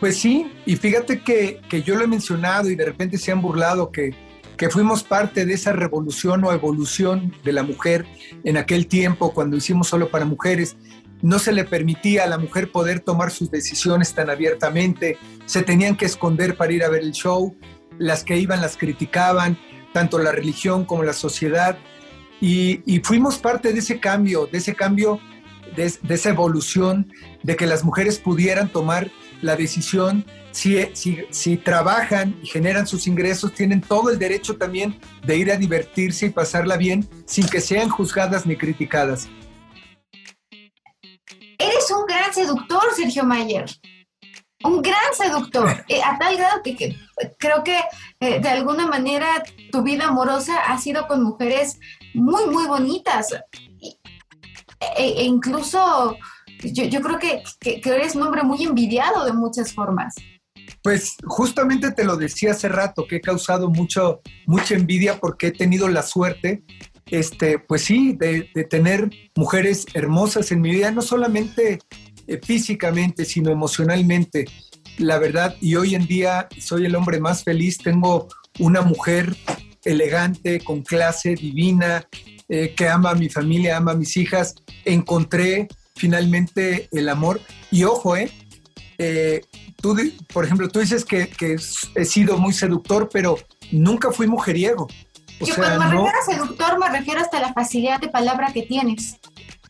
Pues 0.00 0.18
sí, 0.18 0.50
y 0.64 0.76
fíjate 0.76 1.20
que, 1.20 1.60
que 1.68 1.82
yo 1.82 1.94
lo 1.94 2.04
he 2.04 2.06
mencionado 2.06 2.70
y 2.70 2.74
de 2.74 2.86
repente 2.86 3.18
se 3.18 3.32
han 3.32 3.42
burlado 3.42 3.92
que, 3.92 4.14
que 4.56 4.70
fuimos 4.70 5.04
parte 5.04 5.44
de 5.44 5.52
esa 5.52 5.72
revolución 5.72 6.42
o 6.42 6.52
evolución 6.52 7.34
de 7.44 7.52
la 7.52 7.62
mujer 7.62 8.06
en 8.42 8.56
aquel 8.56 8.86
tiempo 8.86 9.32
cuando 9.34 9.56
hicimos 9.58 9.88
solo 9.88 10.10
para 10.10 10.24
mujeres. 10.24 10.76
No 11.22 11.38
se 11.38 11.52
le 11.52 11.64
permitía 11.64 12.24
a 12.24 12.26
la 12.26 12.38
mujer 12.38 12.70
poder 12.72 13.00
tomar 13.00 13.30
sus 13.30 13.50
decisiones 13.50 14.14
tan 14.14 14.30
abiertamente, 14.30 15.18
se 15.46 15.62
tenían 15.62 15.96
que 15.96 16.06
esconder 16.06 16.56
para 16.56 16.72
ir 16.72 16.84
a 16.84 16.88
ver 16.88 17.02
el 17.02 17.12
show, 17.12 17.54
las 17.98 18.24
que 18.24 18.38
iban 18.38 18.60
las 18.60 18.76
criticaban, 18.76 19.58
tanto 19.92 20.18
la 20.18 20.32
religión 20.32 20.84
como 20.84 21.02
la 21.02 21.12
sociedad, 21.12 21.78
y, 22.40 23.00
fuimos 23.04 23.36
parte 23.38 23.72
de 23.72 23.80
ese 23.80 24.00
cambio, 24.00 24.48
de 24.50 24.58
ese 24.58 24.74
cambio, 24.74 25.20
de, 25.76 25.92
esa 26.08 26.30
evolución, 26.30 27.12
de 27.42 27.54
que 27.54 27.66
las 27.66 27.84
mujeres 27.84 28.18
pudieran 28.18 28.70
tomar 28.70 29.10
la 29.42 29.56
decisión, 29.56 30.24
si, 30.50 30.78
si, 30.94 31.18
si 31.30 31.56
trabajan 31.58 32.36
y 32.42 32.46
generan 32.46 32.86
sus 32.86 33.06
ingresos, 33.06 33.52
tienen 33.52 33.82
todo 33.82 34.10
el 34.10 34.18
derecho 34.18 34.56
también 34.56 34.98
de 35.24 35.36
ir 35.36 35.52
a 35.52 35.56
divertirse 35.56 36.26
y 36.26 36.30
pasarla 36.30 36.76
bien 36.76 37.06
sin 37.26 37.46
que 37.46 37.60
sean 37.60 37.88
juzgadas 37.90 38.46
ni 38.46 38.56
criticadas. 38.56 39.28
Gran 42.30 42.46
seductor, 42.46 42.82
Sergio 42.94 43.24
Mayer. 43.24 43.64
Un 44.62 44.82
gran 44.82 45.14
seductor, 45.16 45.84
eh, 45.88 46.00
a 46.02 46.16
tal 46.18 46.36
grado 46.36 46.62
que, 46.62 46.76
que 46.76 46.96
creo 47.38 47.64
que 47.64 47.78
eh, 48.20 48.40
de 48.40 48.48
alguna 48.48 48.86
manera 48.86 49.42
tu 49.72 49.82
vida 49.82 50.06
amorosa 50.08 50.58
ha 50.66 50.78
sido 50.78 51.08
con 51.08 51.22
mujeres 51.24 51.78
muy, 52.14 52.46
muy 52.46 52.66
bonitas. 52.66 53.34
E, 53.80 53.94
e 54.98 55.24
incluso 55.24 56.16
yo, 56.62 56.84
yo 56.84 57.00
creo 57.00 57.18
que, 57.18 57.42
que- 57.58 57.80
que 57.80 57.90
eres 57.90 58.14
un 58.14 58.22
hombre 58.22 58.42
muy 58.42 58.62
envidiado 58.62 59.24
de 59.24 59.32
muchas 59.32 59.72
formas. 59.72 60.14
Pues 60.82 61.16
justamente 61.24 61.90
te 61.90 62.04
lo 62.04 62.16
decía 62.16 62.52
hace 62.52 62.68
rato, 62.68 63.06
que 63.08 63.16
he 63.16 63.20
causado 63.20 63.70
mucho, 63.70 64.20
mucha 64.46 64.74
envidia 64.74 65.18
porque 65.18 65.48
he 65.48 65.52
tenido 65.52 65.88
la 65.88 66.02
suerte, 66.02 66.62
este, 67.06 67.58
pues 67.58 67.82
sí, 67.84 68.14
de, 68.16 68.48
de 68.54 68.64
tener 68.64 69.10
mujeres 69.36 69.84
hermosas 69.94 70.52
en 70.52 70.60
mi 70.60 70.70
vida, 70.70 70.90
no 70.92 71.02
solamente 71.02 71.80
físicamente, 72.38 73.24
sino 73.24 73.50
emocionalmente. 73.50 74.46
La 74.98 75.18
verdad, 75.18 75.56
y 75.60 75.76
hoy 75.76 75.94
en 75.94 76.06
día 76.06 76.48
soy 76.58 76.86
el 76.86 76.94
hombre 76.94 77.20
más 77.20 77.42
feliz, 77.44 77.78
tengo 77.78 78.28
una 78.58 78.82
mujer 78.82 79.36
elegante, 79.84 80.60
con 80.60 80.82
clase, 80.82 81.34
divina, 81.34 82.06
eh, 82.48 82.74
que 82.76 82.88
ama 82.88 83.10
a 83.10 83.14
mi 83.14 83.28
familia, 83.28 83.76
ama 83.76 83.92
a 83.92 83.94
mis 83.94 84.16
hijas. 84.16 84.54
Encontré 84.84 85.68
finalmente 85.96 86.88
el 86.92 87.08
amor. 87.08 87.40
Y 87.70 87.84
ojo, 87.84 88.16
eh, 88.16 88.30
eh, 88.98 89.42
tú, 89.80 89.96
por 90.32 90.44
ejemplo, 90.44 90.68
tú 90.68 90.80
dices 90.80 91.04
que, 91.04 91.28
que 91.28 91.56
he 91.94 92.04
sido 92.04 92.38
muy 92.38 92.52
seductor, 92.52 93.08
pero 93.12 93.38
nunca 93.70 94.10
fui 94.10 94.26
mujeriego. 94.26 94.88
O 95.40 95.46
Yo 95.46 95.54
sea, 95.54 95.76
cuando 95.76 95.78
me 95.78 95.94
no, 95.94 96.04
refiero 96.04 96.18
a 96.18 96.24
seductor 96.24 96.78
me 96.78 96.98
refiero 96.98 97.20
hasta 97.20 97.40
la 97.40 97.52
facilidad 97.52 98.00
de 98.00 98.08
palabra 98.08 98.52
que 98.52 98.62
tienes. 98.62 99.16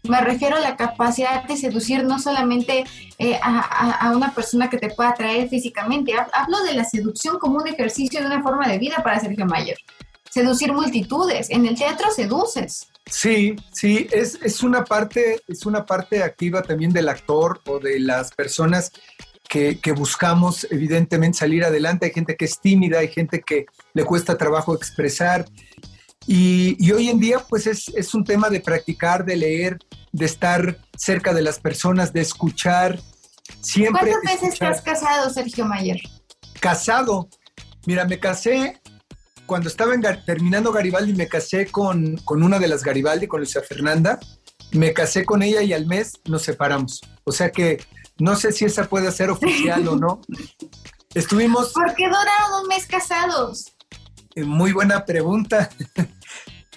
Me 0.08 0.20
refiero 0.20 0.56
a 0.56 0.60
la 0.60 0.76
capacidad 0.76 1.44
de 1.44 1.56
seducir 1.56 2.04
no 2.04 2.18
solamente 2.18 2.84
eh, 3.18 3.38
a, 3.42 4.06
a- 4.08 4.16
una 4.16 4.34
persona 4.34 4.70
que 4.70 4.78
te 4.78 4.88
pueda 4.90 5.10
atraer 5.10 5.48
físicamente. 5.48 6.12
Hab- 6.12 6.30
Hablo 6.32 6.62
de 6.64 6.74
la 6.74 6.84
seducción 6.84 7.38
como 7.38 7.56
un 7.58 7.68
ejercicio 7.68 8.20
de 8.20 8.26
una 8.26 8.42
forma 8.42 8.66
de 8.68 8.78
vida 8.78 9.02
para 9.04 9.20
Sergio 9.20 9.44
Mayer. 9.46 9.76
Seducir 10.30 10.72
multitudes. 10.72 11.50
En 11.50 11.66
el 11.66 11.76
teatro 11.76 12.10
seduces. 12.10 12.86
Sí, 13.06 13.56
sí, 13.72 14.06
es, 14.12 14.38
es 14.42 14.62
una 14.62 14.84
parte, 14.84 15.40
es 15.48 15.66
una 15.66 15.84
parte 15.84 16.22
activa 16.22 16.62
también 16.62 16.92
del 16.92 17.08
actor 17.08 17.60
o 17.66 17.78
de 17.80 17.98
las 17.98 18.30
personas 18.32 18.92
que, 19.48 19.80
que 19.80 19.90
buscamos 19.92 20.66
evidentemente 20.70 21.38
salir 21.38 21.64
adelante. 21.64 22.06
Hay 22.06 22.12
gente 22.12 22.36
que 22.36 22.44
es 22.44 22.60
tímida, 22.60 23.00
hay 23.00 23.08
gente 23.08 23.42
que 23.44 23.66
le 23.94 24.04
cuesta 24.04 24.38
trabajo 24.38 24.74
expresar. 24.74 25.44
Y, 26.32 26.76
y 26.78 26.92
hoy 26.92 27.08
en 27.08 27.18
día, 27.18 27.40
pues 27.40 27.66
es, 27.66 27.88
es 27.88 28.14
un 28.14 28.22
tema 28.22 28.48
de 28.50 28.60
practicar, 28.60 29.24
de 29.24 29.34
leer, 29.36 29.78
de 30.12 30.26
estar 30.26 30.78
cerca 30.96 31.34
de 31.34 31.42
las 31.42 31.58
personas, 31.58 32.12
de 32.12 32.20
escuchar. 32.20 33.00
Siempre 33.60 34.12
¿Cuántas 34.12 34.22
veces 34.22 34.40
te 34.40 34.46
escuchar. 34.66 34.72
has 34.72 34.80
casado, 34.80 35.30
Sergio 35.30 35.64
Mayer? 35.64 36.00
casado. 36.60 37.28
Mira, 37.84 38.04
me 38.04 38.20
casé 38.20 38.80
cuando 39.44 39.68
estaba 39.68 39.92
en 39.92 40.02
terminando 40.24 40.70
Garibaldi, 40.70 41.14
me 41.14 41.26
casé 41.26 41.66
con, 41.66 42.16
con 42.18 42.44
una 42.44 42.60
de 42.60 42.68
las 42.68 42.84
Garibaldi, 42.84 43.26
con 43.26 43.40
Luisa 43.40 43.62
Fernanda. 43.62 44.20
Me 44.70 44.92
casé 44.92 45.24
con 45.24 45.42
ella 45.42 45.62
y 45.62 45.72
al 45.72 45.86
mes 45.86 46.12
nos 46.26 46.42
separamos. 46.42 47.00
O 47.24 47.32
sea 47.32 47.50
que 47.50 47.84
no 48.20 48.36
sé 48.36 48.52
si 48.52 48.66
esa 48.66 48.88
puede 48.88 49.10
ser 49.10 49.30
oficial 49.30 49.88
o 49.88 49.96
no. 49.96 50.20
Estuvimos, 51.14 51.72
¿Por 51.72 51.92
qué 51.96 52.04
duraron 52.04 52.62
un 52.62 52.68
mes 52.68 52.86
casados? 52.86 53.72
eh, 54.36 54.44
muy 54.44 54.72
buena 54.72 55.04
pregunta, 55.04 55.68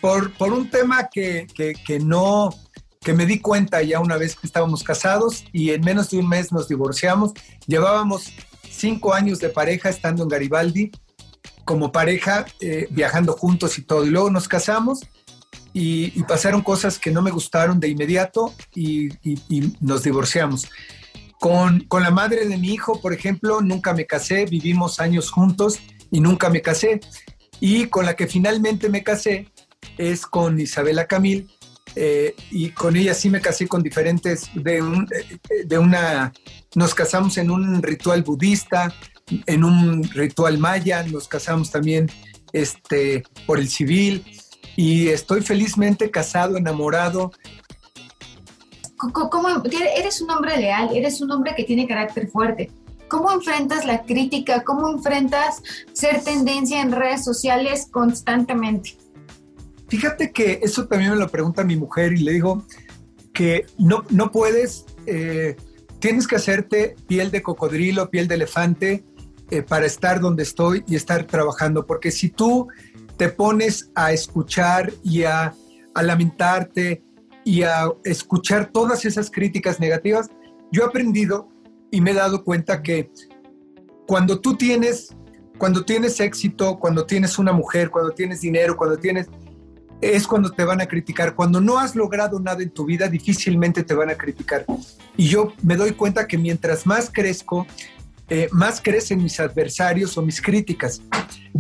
por, 0.04 0.34
por 0.34 0.52
un 0.52 0.70
tema 0.70 1.08
que, 1.10 1.48
que, 1.56 1.72
que 1.74 1.98
no, 1.98 2.50
que 3.00 3.14
me 3.14 3.26
di 3.26 3.40
cuenta 3.40 3.82
ya 3.82 4.02
una 4.02 4.18
vez 4.18 4.36
que 4.36 4.46
estábamos 4.46 4.84
casados 4.84 5.46
y 5.54 5.70
en 5.70 5.80
menos 5.80 6.10
de 6.10 6.18
un 6.18 6.28
mes 6.28 6.52
nos 6.52 6.68
divorciamos. 6.68 7.32
Llevábamos 7.68 8.34
cinco 8.70 9.14
años 9.14 9.40
de 9.40 9.48
pareja 9.48 9.88
estando 9.88 10.24
en 10.24 10.28
Garibaldi, 10.28 10.92
como 11.64 11.94
pareja, 11.94 12.46
eh, 12.60 12.88
viajando 12.92 13.32
juntos 13.32 13.78
y 13.78 13.84
todo. 13.84 14.06
Y 14.06 14.10
luego 14.10 14.30
nos 14.30 14.50
casamos 14.50 15.08
y, 15.72 16.12
y 16.20 16.24
pasaron 16.24 16.64
cosas 16.64 17.00
que 17.00 17.10
no 17.10 17.22
me 17.22 17.32
gustaron 17.32 17.80
de 17.80 17.88
inmediato 17.88 18.54
y, 18.76 19.08
y- 19.24 19.40
y 19.48 19.74
nos 19.80 20.04
divorciamos. 20.04 20.68
Con, 21.40 21.80
con 21.86 22.04
la 22.04 22.12
madre 22.12 22.46
de 22.46 22.58
mi 22.58 22.74
hijo, 22.74 23.00
por 23.00 23.14
ejemplo, 23.14 23.62
nunca 23.62 23.94
me 23.94 24.06
casé, 24.06 24.44
vivimos 24.48 25.00
años 25.00 25.32
juntos 25.32 25.80
y 26.12 26.20
nunca 26.20 26.50
me 26.50 26.62
casé. 26.62 27.00
Y 27.62 27.86
con 27.88 28.06
la 28.06 28.18
que 28.18 28.28
finalmente 28.28 28.90
me 28.90 29.02
casé 29.04 29.48
es 29.98 30.26
con 30.26 30.60
Isabela 30.60 31.08
Camil, 31.08 31.50
eh, 31.96 32.36
y 32.50 32.70
con 32.72 32.96
ella 32.96 33.14
sí 33.14 33.30
me 33.30 33.42
casé 33.42 33.68
con 33.68 33.84
diferentes, 33.84 34.50
de, 34.56 34.82
un- 34.82 35.08
eh, 35.14 35.66
de 35.66 35.78
una, 35.78 36.34
nos 36.76 36.96
casamos 36.96 37.38
en 37.38 37.52
un 37.52 37.82
ritual 37.84 38.24
budista, 38.24 38.94
en 39.46 39.64
un 39.64 40.04
ritual 40.04 40.58
maya, 40.58 41.04
nos 41.04 41.28
casamos 41.28 41.70
también 41.72 42.10
este, 42.52 43.24
por 43.46 43.60
el 43.60 43.70
civil, 43.70 44.24
y 44.76 45.10
estoy 45.10 45.42
felizmente 45.42 46.10
casado, 46.10 46.58
enamorado. 46.58 47.32
¿Cómo- 48.98 49.30
cómo- 49.30 49.64
eres 49.98 50.22
un 50.22 50.32
hombre 50.32 50.58
leal, 50.58 50.90
eres 50.96 51.22
un 51.22 51.32
hombre 51.32 51.54
que 51.56 51.64
tiene 51.64 51.88
carácter 51.88 52.28
fuerte. 52.30 52.72
¿Cómo 53.10 53.32
enfrentas 53.32 53.86
la 53.86 54.04
crítica? 54.04 54.64
¿Cómo 54.64 54.90
enfrentas 54.90 55.62
ser 55.94 56.24
tendencia 56.24 56.82
en 56.82 56.92
redes 56.92 57.24
sociales 57.24 57.88
constantemente? 57.92 58.98
Fíjate 59.94 60.32
que 60.32 60.60
eso 60.64 60.88
también 60.88 61.12
me 61.12 61.18
lo 61.18 61.28
pregunta 61.28 61.64
mi 61.64 61.76
mujer 61.76 62.14
y 62.14 62.24
le 62.24 62.32
digo 62.32 62.66
que 63.32 63.68
no, 63.78 64.04
no 64.10 64.32
puedes, 64.32 64.86
eh, 65.06 65.56
tienes 66.00 66.26
que 66.26 66.36
hacerte 66.36 66.96
piel 67.06 67.30
de 67.30 67.44
cocodrilo, 67.44 68.10
piel 68.10 68.28
de 68.28 68.34
elefante 68.34 69.04
eh, 69.52 69.62
para 69.62 69.86
estar 69.86 70.20
donde 70.20 70.42
estoy 70.42 70.84
y 70.88 70.96
estar 70.96 71.28
trabajando, 71.28 71.86
porque 71.86 72.10
si 72.10 72.30
tú 72.30 72.70
te 73.18 73.30
pones 73.30 73.92
a 73.94 74.12
escuchar 74.12 74.92
y 75.04 75.26
a, 75.26 75.54
a 75.94 76.02
lamentarte 76.02 77.04
y 77.46 77.62
a 77.62 77.88
escuchar 78.04 78.72
todas 78.72 79.06
esas 79.06 79.30
críticas 79.30 79.80
negativas, 79.80 80.32
yo 80.72 80.82
he 80.82 80.86
aprendido 80.88 81.50
y 81.92 82.02
me 82.02 82.12
he 82.12 82.16
dado 82.16 82.44
cuenta 82.44 82.82
que 82.82 83.12
cuando 84.08 84.42
tú 84.42 84.58
tienes, 84.58 85.16
cuando 85.60 85.86
tienes 85.86 86.20
éxito, 86.20 86.80
cuando 86.80 87.06
tienes 87.06 87.38
una 87.38 87.52
mujer, 87.52 87.92
cuando 87.92 88.10
tienes 88.10 88.42
dinero, 88.42 88.76
cuando 88.76 88.98
tienes 88.98 89.30
es 90.12 90.28
cuando 90.28 90.52
te 90.52 90.64
van 90.64 90.82
a 90.82 90.86
criticar. 90.86 91.36
Cuando 91.36 91.62
no 91.62 91.80
has 91.80 91.96
logrado 91.96 92.40
nada 92.40 92.62
en 92.62 92.70
tu 92.70 92.86
vida, 92.86 93.08
difícilmente 93.08 93.84
te 93.84 93.94
van 93.94 94.10
a 94.10 94.16
criticar. 94.16 94.66
Y 95.16 95.28
yo 95.28 95.54
me 95.62 95.76
doy 95.76 95.92
cuenta 95.92 96.28
que 96.28 96.38
mientras 96.38 96.86
más 96.86 97.10
crezco, 97.12 97.66
eh, 98.30 98.48
más 98.52 98.82
crecen 98.82 99.22
mis 99.22 99.40
adversarios 99.40 100.18
o 100.18 100.22
mis 100.22 100.42
críticas. 100.42 101.02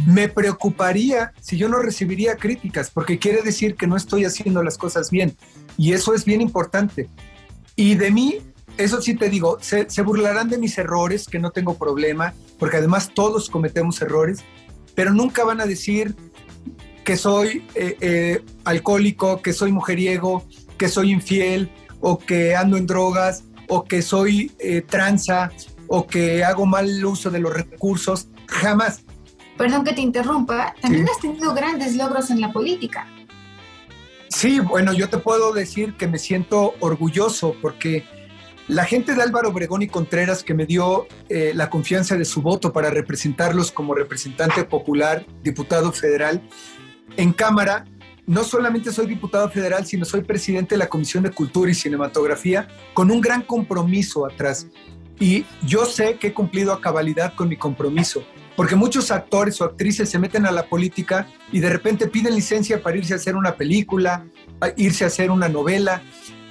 Me 0.07 0.29
preocuparía 0.29 1.33
si 1.41 1.57
yo 1.57 1.69
no 1.69 1.79
recibiría 1.79 2.35
críticas, 2.35 2.89
porque 2.89 3.19
quiere 3.19 3.41
decir 3.41 3.75
que 3.75 3.85
no 3.85 3.95
estoy 3.95 4.25
haciendo 4.25 4.63
las 4.63 4.77
cosas 4.77 5.11
bien. 5.11 5.35
Y 5.77 5.93
eso 5.93 6.13
es 6.13 6.25
bien 6.25 6.41
importante. 6.41 7.09
Y 7.75 7.95
de 7.95 8.11
mí, 8.11 8.37
eso 8.77 9.01
sí 9.01 9.13
te 9.15 9.29
digo, 9.29 9.57
se, 9.61 10.01
burlarán 10.01 10.49
de 10.49 10.57
mis 10.57 10.77
errores, 10.77 11.27
que 11.27 11.39
no 11.39 11.51
tengo 11.51 11.77
problema, 11.77 12.33
porque 12.57 12.77
además 12.77 13.11
todos 13.13 13.49
cometemos 13.49 14.01
errores, 14.01 14.39
pero 14.95 15.11
nunca 15.11 15.43
van 15.43 15.59
a 15.59 15.65
decir 15.65 16.15
que 17.03 17.17
soy 17.17 17.65
eh, 17.75 17.97
eh, 18.01 18.45
alcohólico, 18.63 19.41
que 19.41 19.53
soy 19.53 19.71
mujeriego, 19.71 20.45
que 20.77 20.87
soy 20.87 21.11
infiel, 21.11 21.69
o 21.99 22.17
que 22.17 22.55
ando 22.55 22.77
en 22.77 22.85
drogas, 22.85 23.43
o 23.67 23.83
que 23.83 24.01
soy 24.01 24.51
eh, 24.59 24.81
tranza, 24.81 25.51
o 25.87 26.07
que 26.07 26.43
hago 26.43 26.65
mal 26.65 27.03
uso 27.05 27.29
de 27.29 27.39
los 27.39 27.53
recursos, 27.53 28.27
jamás. 28.47 29.01
Perdón 29.57 29.83
que 29.83 29.93
te 29.93 30.01
interrumpa, 30.01 30.73
también 30.81 31.07
has 31.09 31.19
tenido 31.19 31.53
grandes 31.53 31.95
logros 31.95 32.29
en 32.31 32.41
la 32.41 32.51
política. 32.51 33.07
Sí, 34.29 34.59
bueno, 34.59 34.93
yo 34.93 35.09
te 35.09 35.19
puedo 35.19 35.53
decir 35.53 35.93
que 35.93 36.07
me 36.07 36.17
siento 36.17 36.73
orgulloso 36.79 37.55
porque 37.61 38.03
la 38.67 38.85
gente 38.85 39.13
de 39.13 39.21
Álvaro 39.21 39.49
Obregón 39.49 39.83
y 39.83 39.87
Contreras 39.87 40.43
que 40.43 40.53
me 40.53 40.65
dio 40.65 41.07
eh, 41.29 41.51
la 41.53 41.69
confianza 41.69 42.17
de 42.17 42.25
su 42.25 42.41
voto 42.41 42.73
para 42.73 42.89
representarlos 42.89 43.71
como 43.71 43.93
representante 43.93 44.63
popular, 44.63 45.25
diputado 45.43 45.91
federal, 45.91 46.41
en 47.17 47.33
Cámara, 47.33 47.85
no 48.25 48.43
solamente 48.43 48.91
soy 48.91 49.07
diputado 49.07 49.49
federal, 49.49 49.85
sino 49.85 50.05
soy 50.05 50.21
presidente 50.21 50.75
de 50.75 50.79
la 50.79 50.87
Comisión 50.87 51.23
de 51.23 51.31
Cultura 51.31 51.71
y 51.71 51.73
Cinematografía 51.73 52.67
con 52.93 53.11
un 53.11 53.19
gran 53.19 53.41
compromiso 53.41 54.25
atrás. 54.25 54.67
Y 55.19 55.45
yo 55.65 55.85
sé 55.85 56.15
que 56.15 56.27
he 56.27 56.33
cumplido 56.33 56.73
a 56.73 56.81
cabalidad 56.81 57.33
con 57.35 57.49
mi 57.49 57.57
compromiso, 57.57 58.23
porque 58.55 58.75
muchos 58.75 59.11
actores 59.11 59.59
o 59.61 59.65
actrices 59.65 60.09
se 60.09 60.19
meten 60.19 60.45
a 60.45 60.51
la 60.51 60.67
política 60.67 61.27
y 61.51 61.59
de 61.59 61.69
repente 61.69 62.07
piden 62.07 62.35
licencia 62.35 62.81
para 62.81 62.97
irse 62.97 63.13
a 63.13 63.17
hacer 63.17 63.35
una 63.35 63.55
película, 63.55 64.25
irse 64.77 65.03
a 65.03 65.07
hacer 65.07 65.29
una 65.29 65.49
novela. 65.49 66.01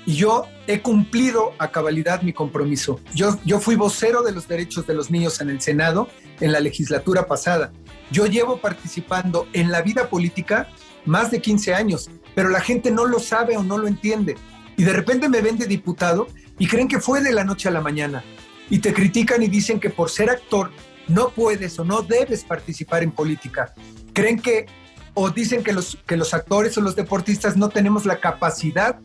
Y 0.05 0.15
yo 0.17 0.47
he 0.67 0.81
cumplido 0.81 1.53
a 1.59 1.71
cabalidad 1.71 2.23
mi 2.23 2.33
compromiso. 2.33 3.01
Yo, 3.15 3.39
yo 3.45 3.61
fui 3.61 3.77
vocero 3.77 4.23
de 4.23 4.33
los 4.33 4.49
derechos 4.49 4.87
de 4.87 4.95
los 4.95 5.11
niños 5.11 5.41
en 5.41 5.51
el 5.51 5.61
Senado 5.61 6.09
en 6.41 6.53
la 6.53 6.61
legislatura 6.61 7.27
pasada. 7.27 7.73
Yo 8.11 8.27
llevo 8.27 8.59
participando 8.59 9.47
en 9.53 9.71
la 9.71 9.83
vida 9.83 10.09
política 10.09 10.69
más 11.05 11.31
de 11.31 11.41
15 11.41 11.75
años, 11.75 12.11
pero 12.35 12.49
la 12.49 12.61
gente 12.61 12.91
no 12.91 13.07
lo 13.07 13.21
sabe 13.21 13.57
o 13.57 13.63
no 13.63 13.79
lo 13.79 13.87
entiende. 13.87 14.37
Y 14.77 14.85
de 14.85 14.93
repente 14.93 15.29
me 15.29 15.41
ven 15.41 15.59
de 15.59 15.67
diputado 15.67 16.27
y 16.59 16.67
creen 16.67 16.89
que 16.89 17.01
fue 17.01 17.21
de 17.21 17.33
la 17.33 17.45
noche 17.45 17.69
a 17.69 17.73
la 17.73 17.81
mañana 17.81 18.25
y 18.71 18.79
te 18.79 18.93
critican 18.93 19.43
y 19.43 19.49
dicen 19.49 19.79
que 19.79 19.91
por 19.91 20.11
ser 20.11 20.31
actor 20.31 20.71
no 21.09 21.31
puedes 21.31 21.79
o 21.79 21.85
no 21.85 22.03
debes 22.03 22.45
participar 22.45 23.03
en 23.03 23.13
política. 23.13 23.75
Creen 24.13 24.41
que 24.41 24.67
o 25.15 25.31
dicen 25.31 25.63
que 25.63 25.73
los, 25.73 25.99
que 26.07 26.17
los 26.17 26.33
actores 26.33 26.77
o 26.79 26.81
los 26.81 26.97
deportistas 26.97 27.57
no 27.57 27.69
tenemos 27.69 28.07
la 28.07 28.19
capacidad 28.19 28.99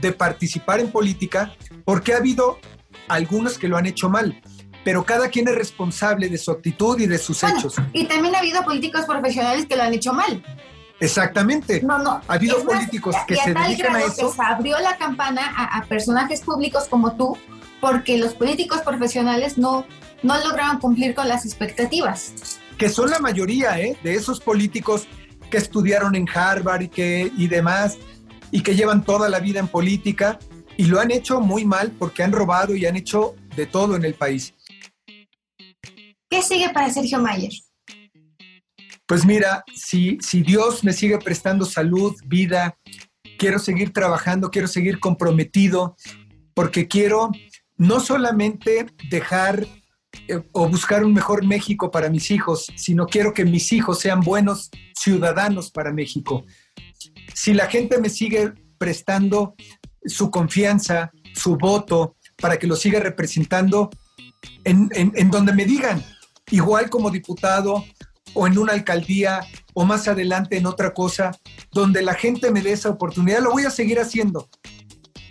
de 0.00 0.12
participar 0.12 0.80
en 0.80 0.90
política 0.90 1.54
porque 1.84 2.14
ha 2.14 2.18
habido 2.18 2.58
algunos 3.08 3.58
que 3.58 3.68
lo 3.68 3.76
han 3.76 3.86
hecho 3.86 4.08
mal, 4.08 4.40
pero 4.84 5.04
cada 5.04 5.28
quien 5.28 5.48
es 5.48 5.54
responsable 5.54 6.28
de 6.28 6.38
su 6.38 6.50
actitud 6.50 6.98
y 7.00 7.06
de 7.06 7.18
sus 7.18 7.42
hechos. 7.42 7.74
Y 7.92 8.06
también 8.06 8.34
ha 8.34 8.38
habido 8.38 8.62
políticos 8.64 9.04
profesionales 9.06 9.66
que 9.66 9.76
lo 9.76 9.82
han 9.82 9.94
hecho 9.94 10.12
mal. 10.12 10.44
Exactamente. 10.98 11.82
No, 11.82 11.98
no. 11.98 12.22
Ha 12.26 12.34
habido 12.34 12.64
políticos 12.64 13.14
que 13.26 13.36
se 13.36 13.52
dedican 13.52 13.96
a 13.96 14.00
eso. 14.00 14.32
se 14.32 14.42
abrió 14.42 14.78
la 14.80 14.96
campana 14.96 15.42
a, 15.54 15.78
a 15.78 15.84
personajes 15.84 16.40
públicos 16.40 16.86
como 16.88 17.16
tú 17.16 17.36
porque 17.80 18.18
los 18.18 18.34
políticos 18.34 18.80
profesionales 18.82 19.58
no, 19.58 19.86
no 20.22 20.38
lograron 20.38 20.78
cumplir 20.78 21.14
con 21.14 21.28
las 21.28 21.44
expectativas. 21.44 22.58
Que 22.78 22.88
son 22.88 23.10
la 23.10 23.18
mayoría 23.18 23.78
¿eh? 23.80 23.96
de 24.02 24.14
esos 24.14 24.40
políticos 24.40 25.06
que 25.50 25.58
estudiaron 25.58 26.14
en 26.14 26.26
Harvard 26.28 26.82
y, 26.82 26.88
que, 26.88 27.32
y 27.36 27.48
demás, 27.48 27.96
y 28.56 28.62
que 28.62 28.74
llevan 28.74 29.04
toda 29.04 29.28
la 29.28 29.38
vida 29.38 29.60
en 29.60 29.68
política, 29.68 30.38
y 30.78 30.86
lo 30.86 30.98
han 30.98 31.10
hecho 31.10 31.42
muy 31.42 31.66
mal 31.66 31.90
porque 31.90 32.22
han 32.22 32.32
robado 32.32 32.74
y 32.74 32.86
han 32.86 32.96
hecho 32.96 33.34
de 33.54 33.66
todo 33.66 33.96
en 33.96 34.04
el 34.06 34.14
país. 34.14 34.54
¿Qué 36.30 36.40
sigue 36.40 36.70
para 36.70 36.88
Sergio 36.88 37.20
Mayer? 37.20 37.52
Pues 39.04 39.26
mira, 39.26 39.62
si, 39.74 40.16
si 40.22 40.40
Dios 40.40 40.84
me 40.84 40.94
sigue 40.94 41.18
prestando 41.18 41.66
salud, 41.66 42.16
vida, 42.24 42.78
quiero 43.38 43.58
seguir 43.58 43.92
trabajando, 43.92 44.50
quiero 44.50 44.68
seguir 44.68 45.00
comprometido, 45.00 45.94
porque 46.54 46.88
quiero 46.88 47.32
no 47.76 48.00
solamente 48.00 48.86
dejar 49.10 49.66
eh, 50.28 50.42
o 50.52 50.66
buscar 50.66 51.04
un 51.04 51.12
mejor 51.12 51.44
México 51.44 51.90
para 51.90 52.08
mis 52.08 52.30
hijos, 52.30 52.72
sino 52.74 53.04
quiero 53.04 53.34
que 53.34 53.44
mis 53.44 53.70
hijos 53.74 54.00
sean 54.00 54.20
buenos 54.20 54.70
ciudadanos 54.98 55.70
para 55.70 55.92
México. 55.92 56.46
Si 57.36 57.52
la 57.52 57.66
gente 57.66 58.00
me 58.00 58.08
sigue 58.08 58.54
prestando 58.78 59.54
su 60.06 60.30
confianza, 60.30 61.12
su 61.34 61.58
voto, 61.58 62.16
para 62.40 62.58
que 62.58 62.66
lo 62.66 62.76
siga 62.76 62.98
representando 62.98 63.90
en, 64.64 65.30
donde 65.30 65.52
me 65.52 65.66
digan, 65.66 66.02
igual 66.50 66.88
como 66.88 67.10
diputado 67.10 67.84
o 68.32 68.46
en 68.46 68.56
una 68.56 68.72
alcaldía 68.72 69.40
o 69.74 69.84
más 69.84 70.08
adelante 70.08 70.56
en 70.56 70.64
otra 70.64 70.94
cosa, 70.94 71.30
donde 71.72 72.00
la 72.00 72.14
gente 72.14 72.50
me 72.50 72.62
dé 72.62 72.72
esa 72.72 72.88
oportunidad, 72.88 73.40
lo 73.40 73.50
voy 73.50 73.66
a 73.66 73.70
seguir 73.70 74.00
haciendo 74.00 74.48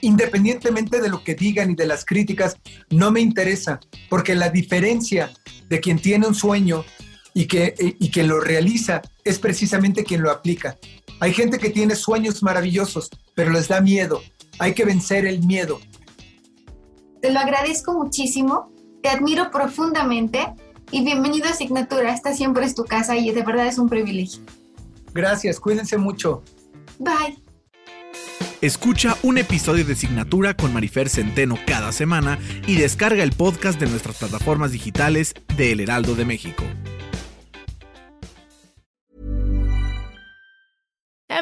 independientemente 0.02 1.02
de 1.02 1.10
lo 1.10 1.24
que 1.24 1.34
digan 1.34 1.72
y 1.72 1.76
de 1.76 1.88
las 1.88 2.06
críticas, 2.06 2.58
no 2.92 3.10
me 3.10 3.22
interesa, 3.22 3.80
porque 4.08 4.36
la 4.36 4.50
diferencia 4.50 5.32
de 5.68 5.80
quien 5.80 5.98
tiene 5.98 6.28
un 6.28 6.36
sueño 6.36 6.86
y 7.34 7.48
que, 7.48 7.74
y 8.00 8.22
lo 8.22 8.40
realiza 8.40 9.02
es 9.24 9.40
precisamente 9.40 10.04
quien 10.04 10.22
lo 10.22 10.30
aplica. 10.30 10.78
Hay 11.20 11.34
gente 11.34 11.58
que 11.58 11.70
tiene 11.70 11.96
sueños 11.96 12.44
maravillosos, 12.44 13.10
pero 13.34 13.52
les 13.52 13.68
da 13.68 13.82
miedo. 13.82 14.22
Hay 14.60 14.74
que 14.74 14.86
vencer 14.86 15.26
el 15.26 15.46
miedo. 15.46 15.80
Te 17.22 17.32
lo 17.32 17.40
agradezco 17.40 17.94
muchísimo, 17.94 18.72
te 19.02 19.10
admiro 19.10 19.50
profundamente 19.50 20.54
y 20.92 21.04
bienvenido 21.04 21.48
a 21.48 21.52
Asignatura. 21.52 22.14
Esta 22.14 22.34
siempre 22.34 22.66
es 22.66 22.76
tu 22.76 22.84
casa 22.84 23.16
y 23.16 23.32
de 23.32 23.44
verdad 23.44 23.68
es 23.68 23.78
un 23.78 23.90
privilegio. 23.90 24.44
Gracias, 25.14 25.60
cuídense 25.60 25.98
mucho. 25.98 26.44
Bye. 27.00 27.42
Escucha 28.62 29.18
un 29.24 29.38
episodio 29.38 29.86
de 29.86 29.96
Signatura 29.96 30.56
con 30.56 30.74
Marifer 30.74 31.10
Centeno 31.10 31.58
cada 31.66 31.92
semana 31.92 32.40
y 32.68 32.76
descarga 32.76 33.24
el 33.24 33.32
podcast 33.32 33.80
de 33.80 33.88
nuestras 33.88 34.18
plataformas 34.18 34.72
digitales 34.72 35.34
de 35.56 35.72
El 35.72 35.80
Heraldo 35.80 36.16
de 36.16 36.26
México. 36.26 36.64